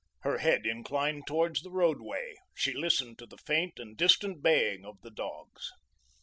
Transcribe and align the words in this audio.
Her 0.21 0.39
head 0.39 0.65
inclined 0.65 1.27
towards 1.27 1.61
the 1.61 1.69
roadway, 1.69 2.33
she 2.55 2.73
listened 2.73 3.19
to 3.19 3.27
the 3.27 3.37
faint 3.37 3.77
and 3.77 3.95
distant 3.95 4.41
baying 4.41 4.83
of 4.83 4.99
the 5.01 5.11
dogs. 5.11 5.69